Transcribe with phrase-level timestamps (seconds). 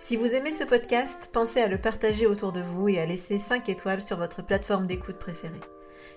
[0.00, 3.36] Si vous aimez ce podcast, pensez à le partager autour de vous et à laisser
[3.36, 5.60] 5 étoiles sur votre plateforme d'écoute préférée.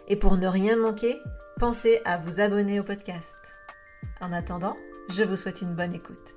[0.07, 1.17] Et pour ne rien manquer,
[1.57, 3.35] pensez à vous abonner au podcast.
[4.21, 4.77] En attendant,
[5.09, 6.35] je vous souhaite une bonne écoute.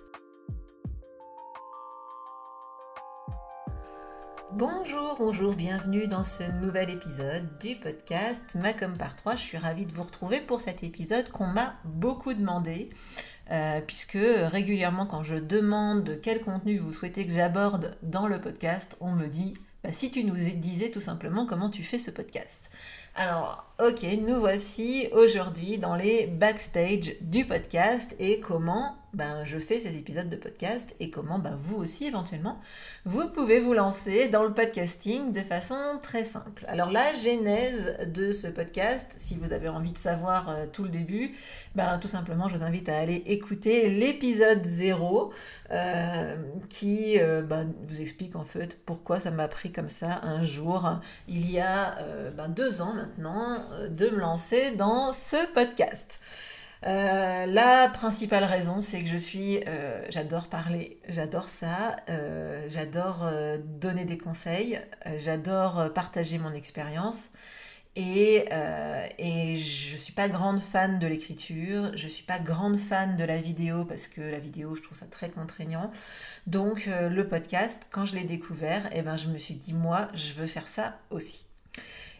[4.52, 9.36] Bonjour, bonjour, bienvenue dans ce nouvel épisode du podcast Macom par 3.
[9.36, 12.88] Je suis ravie de vous retrouver pour cet épisode qu'on m'a beaucoup demandé.
[13.50, 18.96] Euh, puisque régulièrement quand je demande quel contenu vous souhaitez que j'aborde dans le podcast,
[19.00, 22.70] on me dit bah, si tu nous disais tout simplement comment tu fais ce podcast.
[23.16, 29.78] Alors, ok, nous voici aujourd'hui dans les backstage du podcast et comment ben, je fais
[29.78, 32.60] ces épisodes de podcast et comment ben, vous aussi éventuellement
[33.04, 36.64] vous pouvez vous lancer dans le podcasting de façon très simple.
[36.68, 40.88] Alors la genèse de ce podcast, si vous avez envie de savoir euh, tout le
[40.88, 41.34] début,
[41.74, 45.32] ben, tout simplement je vous invite à aller écouter l'épisode 0
[45.70, 46.36] euh,
[46.68, 50.98] qui euh, ben, vous explique en fait pourquoi ça m'a pris comme ça un jour,
[51.28, 51.98] il y a
[52.36, 56.18] ben, deux ans maintenant, de me lancer dans ce podcast.
[56.86, 63.30] Euh, la principale raison, c'est que je suis, euh, j'adore parler, j'adore ça, euh, j'adore
[63.64, 64.78] donner des conseils,
[65.18, 67.30] j'adore partager mon expérience.
[67.96, 68.46] Et,
[69.18, 73.40] et je suis pas grande fan de l'écriture, je suis pas grande fan de la
[73.40, 75.92] vidéo parce que la vidéo, je trouve ça très contraignant.
[76.48, 80.32] Donc le podcast, quand je l'ai découvert, eh ben, je me suis dit, moi, je
[80.32, 81.44] veux faire ça aussi.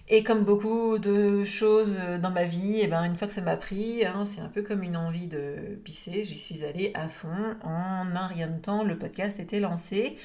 [0.09, 3.57] Et comme beaucoup de choses dans ma vie, eh ben, une fois que ça m'a
[3.57, 7.57] pris, hein, c'est un peu comme une envie de pisser, j'y suis allée à fond.
[7.63, 10.19] En un rien de temps, le podcast était lancé.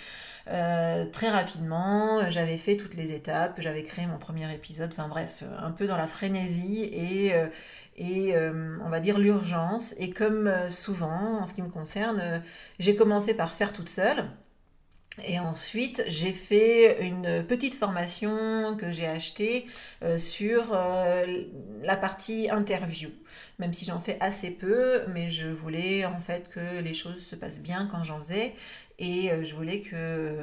[0.50, 5.44] Euh, très rapidement, j'avais fait toutes les étapes, j'avais créé mon premier épisode, enfin bref,
[5.60, 7.48] un peu dans la frénésie et, euh,
[7.98, 9.96] et euh, on va dire l'urgence.
[9.98, 12.42] Et comme souvent, en ce qui me concerne,
[12.80, 14.26] j'ai commencé par faire toute seule.
[15.26, 19.66] Et ensuite, j'ai fait une petite formation que j'ai achetée
[20.04, 21.44] euh, sur euh,
[21.82, 23.10] la partie interview,
[23.60, 27.36] même si j'en fais assez peu, mais je voulais en fait que les choses se
[27.36, 28.54] passent bien quand j'en faisais
[28.98, 30.38] et euh, je voulais que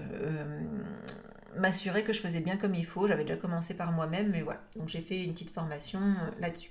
[1.57, 3.09] m'assurer que je faisais bien comme il faut.
[3.09, 4.61] J'avais déjà commencé par moi-même, mais voilà.
[4.77, 6.01] Donc j'ai fait une petite formation
[6.41, 6.71] là-dessus.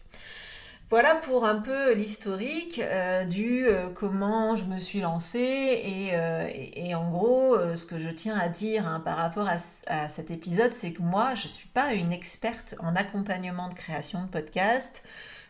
[0.92, 6.96] Voilà pour un peu l'historique euh, du euh, comment je me suis lancée et, euh,
[6.96, 9.48] en gros ce que je tiens à dire hein, par rapport
[9.88, 13.74] à, cet épisode c'est que moi je ne suis pas une experte en accompagnement de
[13.74, 15.04] création de podcast.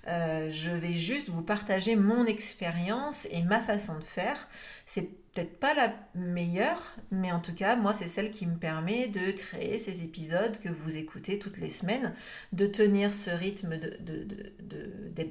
[0.08, 4.48] je vais juste vous partager mon expérience et ma façon de faire.
[4.86, 9.10] C'est peut-être pas la meilleure, mais en tout cas, moi, c'est celle qui me permet
[9.10, 12.14] de créer ces épisodes que vous écoutez toutes les semaines,
[12.54, 14.24] de tenir ce rythme de, de,
[14.62, 15.28] de,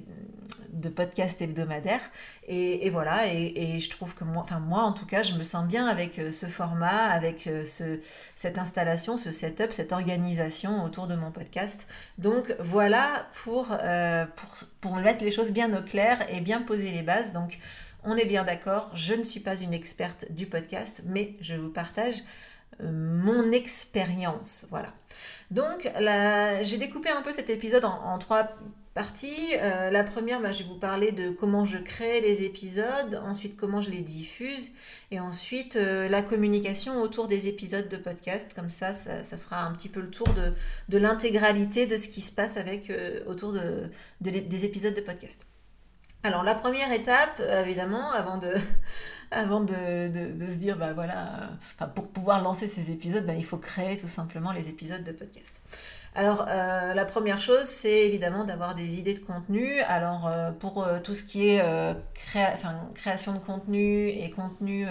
[0.74, 2.00] de, podcast hebdomadaire.
[2.46, 5.66] Et, voilà, et, je trouve que moi, enfin moi en tout cas, je me sens
[5.66, 7.98] bien avec euh, ce format, avec euh, ce,
[8.36, 11.86] cette installation, ce setup, cette organisation autour de mon podcast.
[12.18, 14.50] Donc voilà pour, euh, pour,
[14.82, 17.32] pour mettre les choses bien au clair et bien poser les bases.
[17.32, 17.58] Donc
[18.04, 21.70] on est bien d'accord, je ne suis pas une experte du podcast, mais je vous
[21.70, 22.22] partage
[22.80, 24.66] euh, mon expérience.
[24.70, 24.92] Voilà.
[25.50, 25.90] Donc,
[26.62, 28.50] j'ai découpé un peu cet épisode en, trois
[28.94, 29.54] parties.
[29.58, 33.56] Euh, la première, bah, je vais vous parler de comment je crée les épisodes, ensuite
[33.56, 34.70] comment je les diffuse,
[35.10, 38.52] et ensuite euh, la communication autour des épisodes de podcast.
[38.54, 40.28] Comme ça, ça, fera un petit peu le tour
[40.88, 42.92] de, l'intégralité de ce qui se passe avec,
[43.26, 43.54] autour
[44.20, 45.40] des épisodes de podcast.
[46.24, 48.50] Alors la première étape, euh, évidemment, avant de,
[49.30, 51.50] avant de, se dire, bah voilà,
[51.94, 55.60] pour pouvoir lancer ces épisodes, bah, il faut créer tout simplement les épisodes de podcast.
[56.14, 59.80] alors, euh, la première chose, c'est évidemment d'avoir des idées de contenu.
[59.88, 61.62] Alors, euh, pour euh, tout ce qui est
[62.94, 64.86] création de contenu et contenu,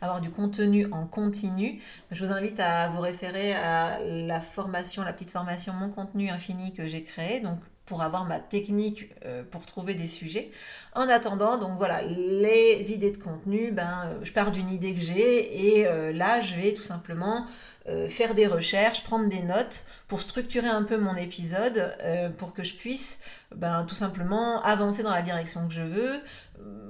[0.00, 5.12] avoir du contenu en continu, je vous invite à vous référer à la formation, la
[5.12, 7.40] petite formation Mon contenu infini que j'ai créée.
[7.40, 9.10] Donc, pour avoir ma technique
[9.50, 10.50] pour trouver des sujets.
[10.94, 15.78] En attendant, donc voilà, les idées de contenu, ben, je pars d'une idée que j'ai
[15.78, 17.46] et là, je vais tout simplement
[17.88, 22.52] euh, faire des recherches, prendre des notes pour structurer un peu mon épisode, euh, pour
[22.52, 23.20] que je puisse
[23.54, 26.20] ben, tout simplement avancer dans la direction que je veux.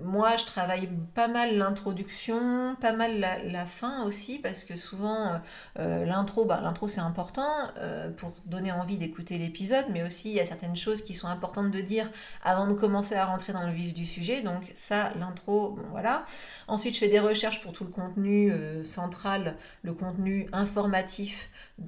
[0.02, 5.40] Moi, je travaille pas mal l'introduction, pas mal la, fin aussi, parce que souvent,
[5.78, 7.50] euh, l'intro, bah, l'intro c'est important
[8.16, 11.72] pour donner envie d'écouter l'épisode, mais aussi il y a certaines choses qui sont importantes
[11.72, 12.08] de dire
[12.44, 14.42] avant de commencer à rentrer dans le vif du sujet.
[14.42, 16.24] Donc ça, l'intro, voilà.
[16.68, 18.52] Ensuite, je fais des recherches pour tout le contenu
[18.84, 20.85] central, le contenu informatif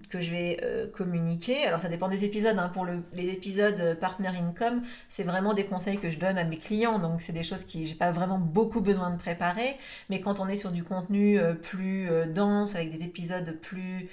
[0.09, 1.67] que je vais communiquer.
[1.67, 2.59] Alors ça dépend des épisodes.
[2.59, 2.71] Hein.
[2.73, 6.99] Pour les épisodes Partner Income, c'est vraiment des conseils que je donne à mes clients.
[6.99, 9.77] Donc c'est des choses qui j'ai pas vraiment beaucoup besoin de préparer.
[10.11, 14.09] Mais quand on est sur du contenu euh, plus euh, dense, avec des épisodes plus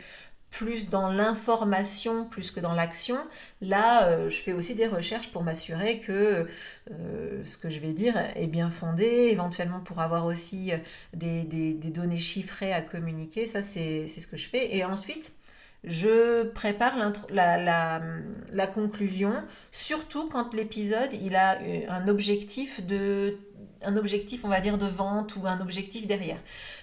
[0.58, 3.18] plus dans l'information plus que dans l'action,
[3.62, 6.48] là, euh, je fais aussi des recherches pour m'assurer que
[7.44, 10.72] ce que je vais dire est bien fondé, éventuellement pour avoir aussi
[11.14, 13.48] des, des données chiffrées à communiquer.
[13.48, 14.76] Ça, c'est ce que je fais.
[14.76, 15.34] Et ensuite,
[15.86, 16.96] je prépare
[17.30, 19.32] la, conclusion,
[19.72, 23.38] surtout quand l'épisode il a euh, un objectif de
[23.84, 26.40] un objectif on va dire de vente ou un objectif derrière.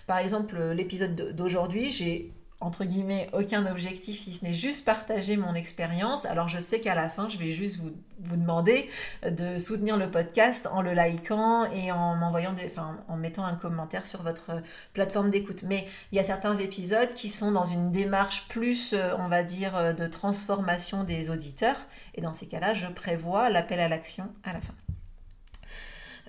[0.07, 2.33] Par exemple, l'épisode d'aujourd'hui, j'ai
[2.63, 6.25] entre guillemets aucun objectif si ce n'est juste partager mon expérience.
[6.27, 8.89] Alors je sais qu'à la fin, je vais juste vous, vous, demander
[9.29, 13.55] de soutenir le podcast en le likant et en m'envoyant des, enfin, en mettant un
[13.55, 14.63] commentaire sur votre
[14.93, 15.65] plateforme d'écoute.
[15.65, 19.43] Mais il y a certains épisodes qui sont dans une démarche plus, euh, on va
[19.43, 21.77] dire, euh, de transformation des auditeurs.
[22.15, 24.75] Et dans ces cas-là, je prévois l'appel à l'action à la fin.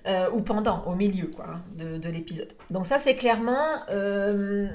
[0.06, 2.52] Euh, ou pendant, au milieu quoi, hein, de, l'épisode.
[2.70, 3.56] Donc ça, c'est clairement
[3.88, 4.68] euh,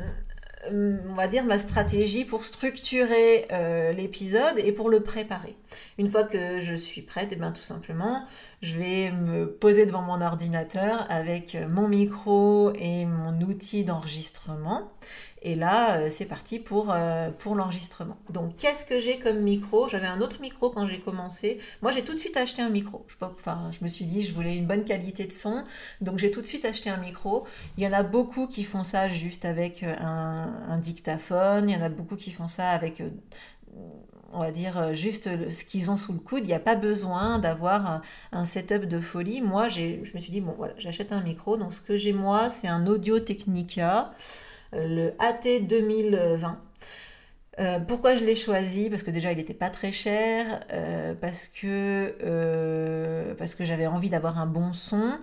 [0.69, 5.55] on va dire, ma stratégie pour structurer euh, l'épisode et pour le préparer.
[5.97, 8.25] Une fois que je suis prête, et eh bien, tout simplement,
[8.61, 14.91] je vais me poser devant mon ordinateur avec mon micro et mon outil d'enregistrement.
[15.41, 18.17] Et là, euh, c'est parti pour, euh, pour l'enregistrement.
[18.29, 19.87] Donc, qu'est-ce que j'ai comme micro?
[19.87, 21.59] J'avais un autre micro quand j'ai commencé.
[21.81, 23.05] Moi, j'ai tout de suite acheté un micro.
[23.07, 25.63] Je, enfin, je me suis dit, je voulais une bonne qualité de son.
[26.01, 27.45] Donc, j'ai tout de suite acheté un micro.
[27.77, 31.69] Il y en a beaucoup qui font ça juste avec euh, un, dictaphone.
[31.69, 33.01] Il y en a beaucoup qui font ça avec
[34.33, 36.41] on va dire juste ce qu'ils ont sous le coude.
[36.43, 39.41] Il n'y a pas besoin d'avoir un, setup de folie.
[39.41, 41.57] Moi, je me suis dit, bon, voilà, j'achète un micro.
[41.57, 44.11] Donc, ce que j'ai moi, c'est un Audio Technica
[44.73, 46.61] le AT 2020.
[47.59, 48.89] Euh, pourquoi je l'ai choisi?
[48.89, 53.87] Parce que déjà il n'était pas très cher, euh, parce que, euh, parce que j'avais
[53.87, 55.19] envie d'avoir un bon son.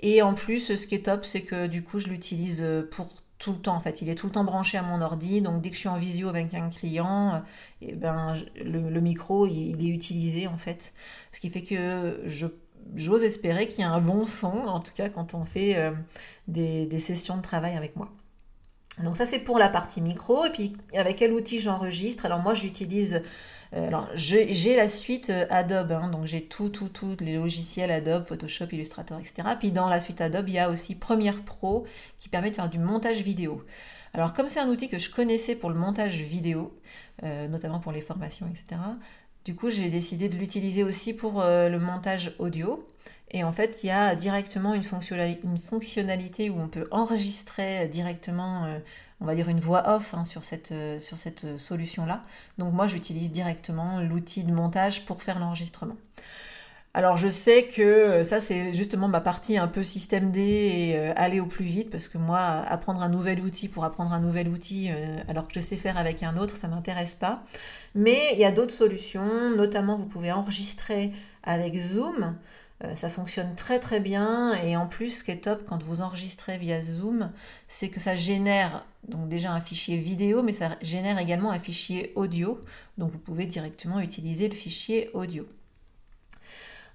[0.00, 3.08] Et en plus, ce qui est top, c'est que du coup, je l'utilise pour
[3.44, 3.76] tout le temps.
[3.76, 5.40] En fait, il est tout le temps branché à mon ordi.
[5.42, 7.42] Donc, dès que je suis en visio avec un client,
[7.82, 10.92] et eh ben, le, micro, il, est utilisé en fait.
[11.32, 12.46] Ce qui fait que je
[12.96, 15.90] j'ose espérer qu'il y a un bon son, en tout cas quand on fait
[16.48, 18.10] des sessions de travail avec moi.
[19.02, 22.26] Donc ça c'est pour la partie micro et puis avec quel outil j'enregistre?
[22.26, 23.20] Alors moi j'utilise euh,
[23.74, 28.24] alors j'ai la suite euh, Adobe, hein, donc j'ai tout, tout, tout, les logiciels Adobe,
[28.24, 29.48] Photoshop, Illustrator, etc.
[29.58, 31.86] Puis dans la suite Adobe, il y a aussi Premiere Pro
[32.18, 33.64] qui permet de faire du montage vidéo.
[34.12, 36.72] Alors comme c'est un outil que je connaissais pour le montage vidéo,
[37.24, 38.80] euh, notamment pour les formations, etc.,
[39.44, 42.86] du coup j'ai décidé de l'utiliser aussi pour le montage audio.
[43.34, 48.78] Et en fait, il y a directement une, fonctionnalité où on peut enregistrer directement, euh,
[49.20, 50.98] on va dire, une voix off hein, sur cette, euh,
[51.44, 52.22] euh, solution-là.
[52.58, 55.96] Donc moi, j'utilise directement l'outil de montage pour faire l'enregistrement.
[56.96, 61.40] Alors je sais que ça c'est justement ma partie un peu système D et aller
[61.40, 64.90] au plus vite parce que moi apprendre un nouvel outil pour apprendre un nouvel outil
[65.26, 67.42] alors que je sais faire avec un autre ça m'intéresse pas.
[67.96, 72.36] Mais il y a d'autres solutions, notamment vous pouvez enregistrer avec Zoom.
[72.84, 76.02] Euh, ça fonctionne très très bien et en plus ce qui est top quand vous
[76.02, 77.30] enregistrez via Zoom,
[77.68, 82.12] c'est que ça génère donc déjà un fichier vidéo mais ça génère également un fichier
[82.14, 82.60] audio.
[82.98, 85.46] Donc vous pouvez directement utiliser le fichier audio.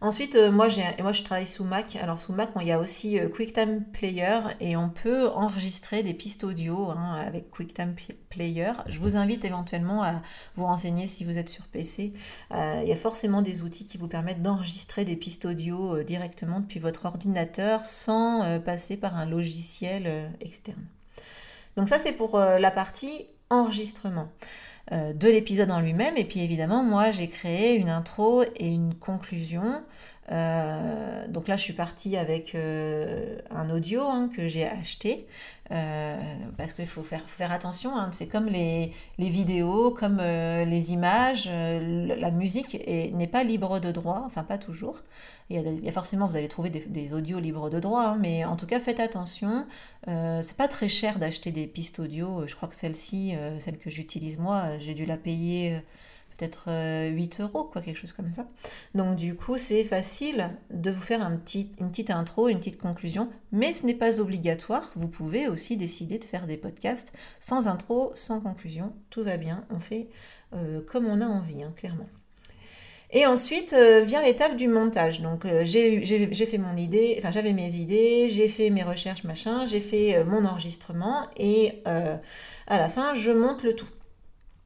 [0.01, 0.68] Ensuite, euh, moi,
[1.01, 1.98] moi, je travaille sous Mac.
[1.98, 6.13] Alors, sous Mac, il y a aussi euh, QuickTime Player et on peut enregistrer des
[6.13, 7.96] pistes audio hein, avec QuickTime
[8.29, 8.72] Player.
[8.88, 10.22] Je vous invite éventuellement à
[10.56, 12.13] vous renseigner si vous êtes sur PC.
[12.53, 16.62] Euh, il y a forcément des outils qui vous permettent d'enregistrer des pistes audio directement
[16.62, 20.86] depuis votre ordinateur sans passer par un logiciel externe.
[21.75, 24.29] Donc ça, c'est pour la partie enregistrement
[24.91, 26.17] de l'épisode en lui-même.
[26.17, 29.81] Et puis évidemment, moi, j'ai créé une intro et une conclusion
[30.31, 35.27] euh, donc là, je suis partie avec euh, un audio hein, que j'ai acheté
[35.71, 36.17] euh,
[36.57, 37.98] parce qu'il faut faire, attention.
[37.98, 38.09] Hein.
[38.12, 44.24] c'est comme les, les, vidéos, comme les images, la musique n'est pas libre de droit,
[44.25, 45.01] enfin pas toujours.
[45.50, 48.55] Il y, a, forcément, vous allez trouver des, audios libres de droit, hein, mais en
[48.55, 49.65] tout cas, faites attention.
[50.07, 52.48] c'est pas très cher d'acheter des pistes audio.
[52.48, 55.81] Je crois que celle-ci, celle que j'utilise moi, j'ai dû la payer
[56.39, 56.69] peut-être
[57.12, 58.48] 8 euh, euros, quoi, quelque chose comme ça.
[58.96, 62.79] Donc du coup, c'est facile de vous faire un petit, une petite intro, une petite
[62.79, 64.89] conclusion, mais ce n'est pas obligatoire.
[64.96, 68.93] Vous pouvez aussi décider de faire des podcasts sans intro, sans conclusion.
[69.10, 70.08] Tout va bien, on fait
[70.53, 72.08] euh, comme on a envie, hein, clairement.
[73.12, 75.22] Et ensuite euh, vient l'étape du montage.
[75.22, 79.81] Donc j'ai fait mon idée, enfin j'avais mes idées, j'ai fait mes recherches, machin, j'ai
[79.81, 83.89] fait mon enregistrement et à la fin je monte le tout.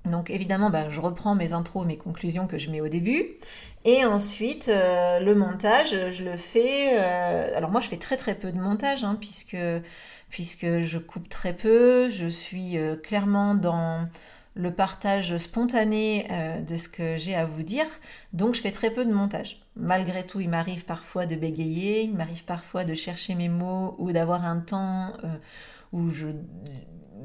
[0.05, 3.25] Donc évidemment, bah, je reprends mes intros, mes conclusions que je mets au début.
[3.85, 6.99] Et ensuite, euh, le montage, je le fais...
[6.99, 9.57] Euh, alors moi, je fais très très peu de montage, hein, puisque,
[10.29, 12.09] puisque je coupe très peu.
[12.09, 14.07] Je suis euh, clairement dans
[14.55, 16.27] le partage spontané
[16.67, 17.87] de ce que j'ai à vous dire.
[18.33, 19.63] Donc je fais très peu de montage.
[19.75, 24.11] Malgré tout, il m'arrive parfois de bégayer, il m'arrive parfois de chercher mes mots ou
[24.11, 25.11] d'avoir un temps
[25.93, 26.27] où je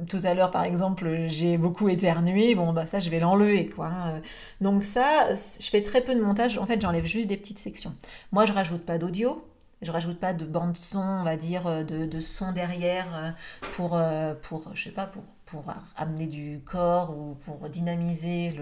[0.08, 3.88] tout à l'heure, par exemple, j'ai beaucoup éternué, bon, bah ça, je vais l'enlever, quoi.
[3.88, 4.22] Hein.
[4.60, 6.58] Donc ça, je fais très peu de montage.
[6.58, 7.92] En fait, j'enlève juste des petites sections.
[8.32, 9.44] Moi, je rajoute pas d'audio.
[9.80, 13.30] Je rajoute pas de bande son, on va dire, de, son derrière euh,
[13.72, 18.56] pour, euh, pour, je sais pas, pour, pour amener du corps ou pour dynamiser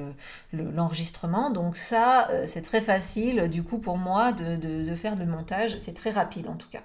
[0.53, 1.49] l'enregistrement.
[1.49, 5.25] Le, Donc ça, euh, c'est très facile, du coup, pour moi, de, de faire le
[5.25, 5.79] montage.
[5.79, 6.83] C'est très rapide, en tout cas.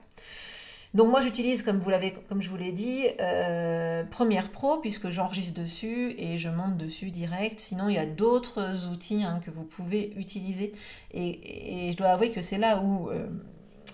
[0.94, 5.10] Donc moi j'utilise, comme, vous l'avez, comme je vous l'ai dit, euh, Premiere Pro puisque
[5.10, 7.60] j'enregistre dessus et je monte dessus direct.
[7.60, 10.74] Sinon il y a d'autres outils hein, que vous pouvez utiliser
[11.14, 13.26] et, je dois avouer que c'est là où euh,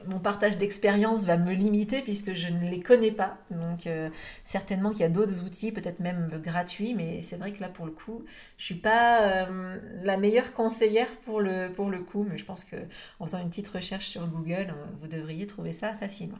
[0.07, 3.37] mon partage d'expérience va me limiter puisque je ne les connais pas.
[3.51, 4.09] Donc euh,
[4.43, 7.85] certainement qu'il y a d'autres outils, peut-être même gratuits, mais c'est vrai que là pour
[7.85, 8.25] le coup,
[8.57, 9.47] je suis pas
[10.01, 12.77] la meilleure conseillère pour le, pour le coup, mais je pense que
[13.19, 16.39] en faisant une petite recherche sur Google, vous devriez trouver ça facilement.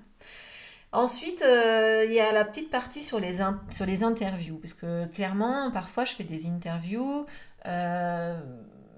[0.94, 3.40] Ensuite, euh, il y a la petite partie sur les,
[3.70, 7.26] sur les interviews, parce que clairement, parfois, je fais des interviews.
[7.66, 8.40] Euh,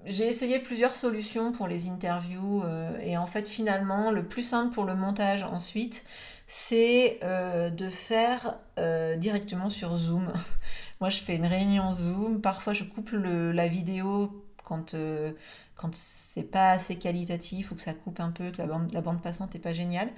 [0.06, 4.72] j'ai essayé plusieurs solutions pour les interviews, euh, et en fait, finalement, le plus simple
[4.72, 6.04] pour le montage ensuite,
[6.46, 8.58] c'est de faire
[9.18, 10.32] directement sur Zoom.
[11.00, 12.40] Moi, je fais une réunion Zoom.
[12.40, 14.96] Parfois, je coupe la vidéo quand,
[15.76, 19.00] quand c'est pas assez qualitatif ou que ça coupe un peu, que la bande, la
[19.00, 20.10] bande passante n'est pas géniale.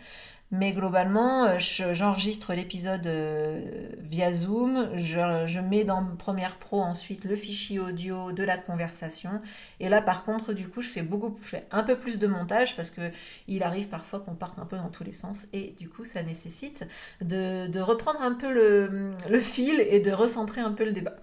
[0.52, 7.36] Mais globalement, euh, j'enregistre l'épisode euh, via Zoom, je, mets dans Premiere Pro ensuite le
[7.36, 9.40] fichier audio de la conversation.
[9.80, 12.26] Et là, par contre, du coup, je fais beaucoup, je fais un peu plus de
[12.26, 13.00] montage parce que
[13.48, 16.22] il arrive parfois qu'on parte un peu dans tous les sens et du coup, ça
[16.22, 16.86] nécessite
[17.22, 21.14] de, reprendre un peu le, le fil et de recentrer un peu le débat.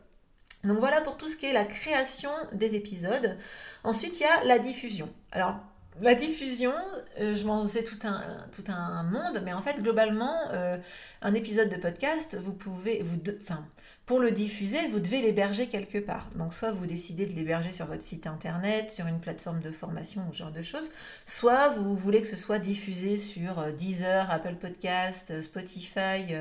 [0.63, 3.37] Donc voilà pour tout ce qui est la création des épisodes.
[3.83, 5.07] Ensuite, il y a la diffusion.
[5.31, 5.59] Alors,
[6.01, 6.73] la diffusion,
[7.19, 10.77] euh, je m'en sais tout un, monde, mais en fait, globalement, euh,
[11.21, 13.65] un épisode de podcast, vous pouvez, vous enfin,
[14.05, 16.29] pour le diffuser, vous devez l'héberger quelque part.
[16.35, 20.25] Donc, soit vous décidez de l'héberger sur votre site internet, sur une plateforme de formation
[20.29, 20.91] ou ce genre de choses,
[21.25, 26.35] soit vous voulez que ce soit diffusé sur euh, Deezer, Apple Podcast, Spotify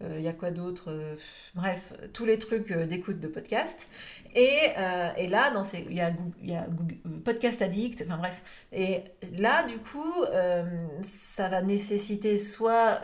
[0.00, 1.14] il euh, y a quoi d'autre euh,
[1.54, 3.88] Bref, tous les trucs euh, d'écoute de podcast.
[4.34, 4.58] Et,
[5.16, 5.52] et, là,
[5.88, 6.66] il y a, y a
[7.24, 8.42] Podcast Addict, enfin bref.
[8.72, 9.02] Et
[9.36, 10.24] là, du coup,
[11.02, 13.00] ça va nécessiter soit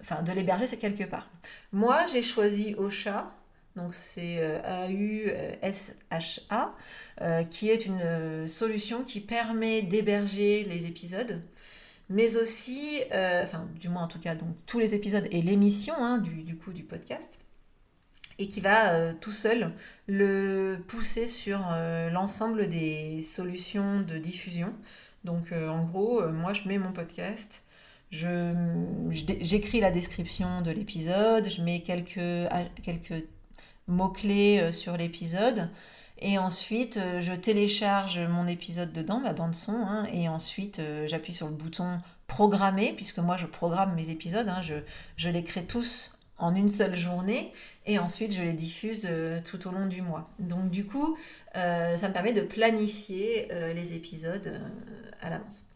[0.00, 1.28] enfin, de l'héberger sur quelque part.
[1.70, 3.30] Moi, j'ai choisi Ocha.
[3.76, 5.04] Donc c'est A-U-S-H-A,
[7.50, 11.42] qui est une solution qui permet d'héberger les épisodes
[12.08, 15.94] mais aussi, euh, enfin du moins en tout cas, donc tous les épisodes et l'émission
[15.98, 17.38] hein, du, coup du podcast,
[18.38, 19.72] et qui va euh, tout seul
[20.06, 24.74] le pousser sur euh, l'ensemble des solutions de diffusion.
[25.24, 27.62] Donc en gros, moi je mets mon podcast,
[28.10, 32.48] j'écris la description de l'épisode, je mets quelques,
[32.82, 33.24] quelques
[33.86, 35.70] mots-clés sur l'épisode.
[36.24, 41.08] Et ensuite, euh, je télécharge mon épisode dedans, ma bande son, hein, et ensuite euh,
[41.08, 41.98] j'appuie sur le bouton
[42.28, 46.94] programmer, puisque moi je programme mes épisodes, hein, je, les crée tous en une seule
[46.94, 47.52] journée,
[47.86, 50.30] et ensuite je les diffuse euh, tout au long du mois.
[50.38, 51.18] Donc du coup,
[51.54, 54.60] ça me permet de planifier les épisodes
[55.20, 55.66] à l'avance.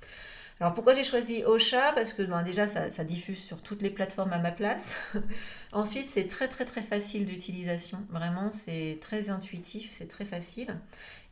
[0.59, 1.93] Alors pourquoi j'ai choisi Ocha?
[1.93, 4.97] Parce que ben, déjà ça, diffuse sur toutes les plateformes à ma place.
[5.73, 7.99] Ensuite c'est très très très facile d'utilisation.
[8.09, 10.79] Vraiment c'est très intuitif, c'est très facile.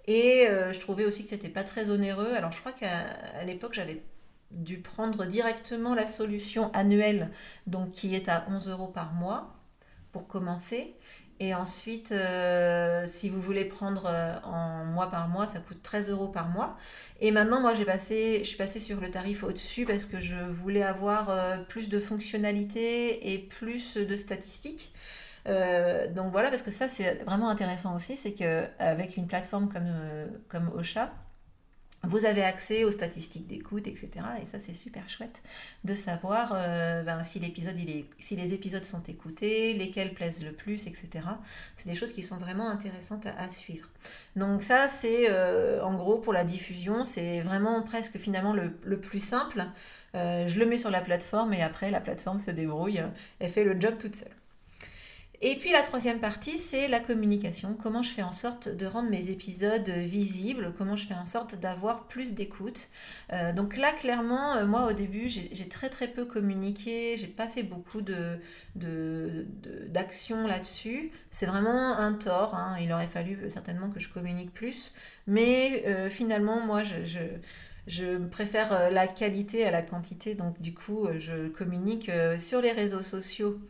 [0.06, 2.34] Et euh, je trouvais aussi que c'était pas très onéreux.
[2.34, 4.02] Alors je crois qu'à l'époque j'avais
[4.50, 7.30] dû prendre directement la solution annuelle,
[7.66, 9.56] donc qui est à 11 euros par mois
[10.12, 10.94] pour commencer.
[11.40, 16.10] Et ensuite, euh, si vous voulez prendre euh, en mois par mois, ça coûte 13
[16.10, 16.76] euros par mois.
[17.20, 20.36] Et maintenant, moi, j'ai passé, je suis passée sur le tarif au-dessus parce que je
[20.36, 24.92] voulais avoir euh, plus de fonctionnalités et plus de statistiques.
[25.46, 29.92] donc voilà, parce que ça, c'est vraiment intéressant aussi, c'est qu'avec une plateforme comme,
[30.48, 30.68] comme
[32.06, 34.10] vous avez accès aux statistiques d'écoute, etc.
[34.42, 35.42] Et ça, c'est super chouette
[35.84, 37.76] de savoir euh, ben, si, l'épisode,
[38.18, 41.08] si les épisodes sont écoutés, lesquels plaisent le plus, etc.
[41.76, 43.88] C'est des choses qui sont vraiment intéressantes à, suivre.
[44.36, 49.22] Donc ça, c'est euh, en gros pour la diffusion, c'est vraiment presque finalement le, plus
[49.22, 49.64] simple.
[50.14, 53.02] Euh, je le mets sur la plateforme et après, la plateforme se débrouille,
[53.38, 54.32] elle fait le job toute seule.
[55.40, 57.76] Et puis la troisième partie, c'est la communication.
[57.80, 61.56] Comment je fais en sorte de rendre mes épisodes visibles, comment je fais en sorte
[61.56, 62.88] d'avoir plus d'écoute?
[63.32, 67.48] Euh, donc là, clairement, euh, moi au début, j'ai très très peu communiqué, j'ai pas
[67.48, 68.38] fait beaucoup de,
[70.46, 71.10] là-dessus.
[71.30, 72.76] C'est vraiment un tort, hein.
[72.80, 74.92] il aurait fallu certainement que je communique plus.
[75.26, 76.82] Mais euh, finalement, moi,
[77.86, 83.02] je préfère la qualité à la quantité, donc du coup, je communique sur les réseaux
[83.02, 83.60] sociaux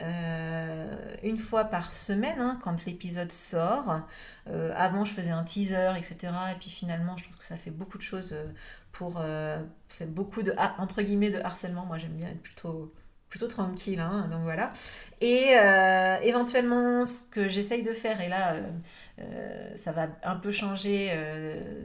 [0.00, 0.86] euh,
[1.22, 4.00] une fois par semaine hein, quand l'épisode sort.
[4.48, 6.32] Euh, avant, je faisais un teaser, etc.
[6.52, 8.46] Et puis finalement, je trouve que ça fait beaucoup de choses euh,
[8.92, 9.22] pour
[9.88, 11.84] faire beaucoup de entre guillemets de harcèlement.
[11.86, 12.92] Moi, j'aime bien être plutôt
[13.28, 14.70] plutôt tranquille, hein, donc voilà.
[15.22, 15.54] Et
[16.22, 18.56] éventuellement, ce que j'essaye de faire, et là,
[19.74, 21.10] ça va un peu changer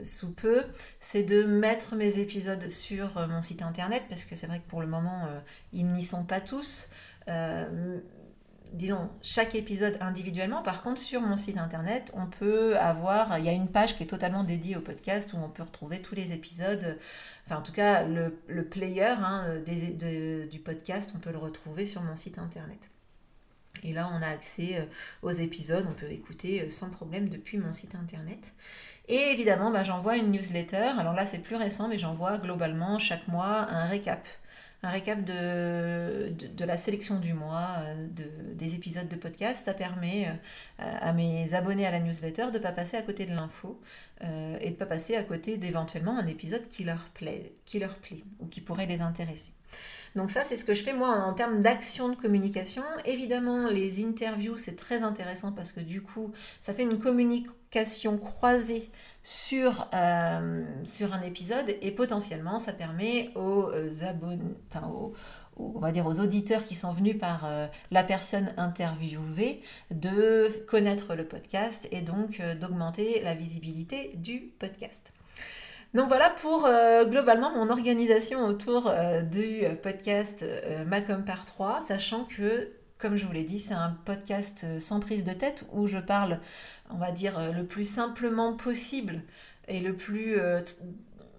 [0.04, 0.62] sous peu,
[1.00, 4.82] c'est de mettre mes épisodes sur mon site internet, parce que c'est vrai que pour
[4.82, 5.26] le moment,
[5.72, 6.90] ils n'y sont pas tous.
[7.28, 8.00] Euh,
[8.72, 10.62] disons, chaque épisode individuellement.
[10.62, 14.02] Par contre, sur mon site internet, on peut avoir, il y a une page qui
[14.02, 16.98] est totalement dédiée au podcast où on peut retrouver tous les épisodes.
[17.46, 22.16] Enfin, en tout cas, le, player hein, du podcast, on peut le retrouver sur mon
[22.16, 22.90] site internet.
[23.84, 24.84] Et là, on a accès euh,
[25.22, 28.52] aux épisodes, on peut écouter euh, sans problème depuis mon site internet.
[29.08, 30.94] Et évidemment, bah, j'envoie une newsletter.
[30.98, 34.26] Alors là, c'est plus récent, mais j'envoie globalement chaque mois un récap
[34.82, 39.64] un récap de, la sélection du mois, euh, de, des épisodes de podcast.
[39.64, 43.26] Ça permet euh, à mes abonnés à la newsletter de ne pas passer à côté
[43.26, 43.80] de l'info
[44.24, 47.78] euh, et de ne pas passer à côté d'éventuellement un épisode qui leur, plaît, qui
[47.78, 49.52] leur plaît ou qui pourrait les intéresser.
[50.16, 52.82] Donc ça, c'est ce que je fais moi en termes d'action de communication.
[53.04, 58.90] Évidemment, les interviews, c'est très intéressant parce que du coup, ça fait une communication croisée
[59.22, 65.12] sur, euh, sur un épisode et potentiellement ça permet aux euh, abonnés, enfin aux,
[65.56, 71.14] on va dire aux auditeurs qui sont venus par euh, la personne interviewée de connaître
[71.14, 75.12] le podcast et donc d'augmenter la visibilité du podcast.
[75.94, 76.68] Donc voilà pour
[77.06, 78.92] globalement mon organisation autour
[79.30, 80.44] du podcast
[80.86, 84.98] Macom par 3, sachant que comme je vous l'ai dit, c'est un podcast euh, sans
[84.98, 86.40] prise de tête où je parle,
[86.90, 89.22] on va dire, euh, le plus simplement possible
[89.68, 90.60] et le plus euh,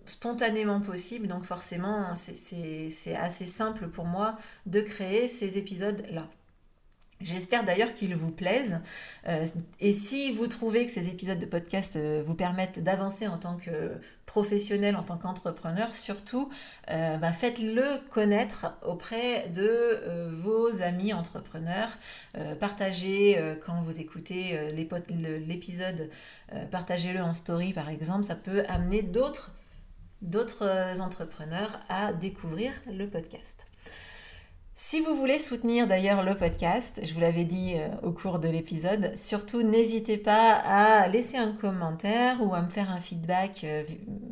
[0.06, 1.28] spontanément possible.
[1.28, 6.28] Donc forcément, c'est assez simple pour moi de créer ces épisodes-là.
[7.22, 8.80] J'espère d'ailleurs qu'ils vous plaisent.
[9.28, 9.46] Euh,
[9.82, 13.58] et si vous trouvez que ces épisodes de podcast euh, vous permettent d'avancer en tant
[13.58, 13.92] que
[14.26, 16.50] professionnel, en tant qu'entrepreneur, surtout,
[16.90, 21.98] euh, bah, faites-le connaître auprès de vos amis entrepreneurs.
[22.60, 24.58] partagez quand vous écoutez
[25.48, 26.10] l'épisode,
[26.72, 28.24] partagez-le en story par exemple.
[28.24, 29.52] Ça peut amener d'autres
[31.00, 33.69] entrepreneurs à découvrir le podcast.
[34.82, 38.48] Si vous voulez soutenir d'ailleurs le podcast, je vous l'avais dit euh, au cours de
[38.48, 43.84] l'épisode, surtout n'hésitez pas à laisser un commentaire ou à me faire un feedback euh,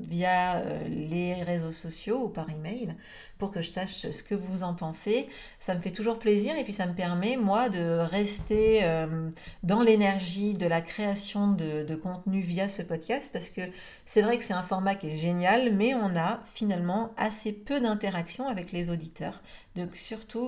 [0.08, 2.96] via euh, les réseaux sociaux ou par email
[3.38, 5.28] pour que je sache ce que vous en pensez.
[5.60, 8.82] Ça me fait toujours plaisir et puis ça me permet moi de rester
[9.62, 13.62] dans l'énergie de la création de, contenu via ce podcast parce que
[14.06, 17.80] c'est vrai que c'est un format qui est génial mais on a finalement assez peu
[17.80, 19.40] d'interaction avec les auditeurs.
[19.78, 19.96] Donc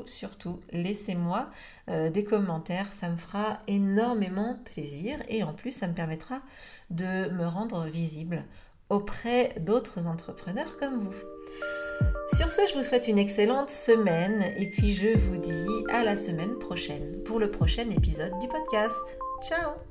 [0.05, 1.49] surtout, laissez-moi
[1.89, 6.41] euh, des commentaires, ça me fera énormément plaisir et en plus, ça me permettra
[6.89, 8.45] de me rendre visible
[8.89, 11.15] auprès d'autres entrepreneurs comme vous.
[12.33, 16.15] Sur ce, je vous souhaite une excellente semaine et puis je vous dis à la
[16.15, 19.19] semaine prochaine pour le prochain épisode du podcast.
[19.43, 19.88] Ciao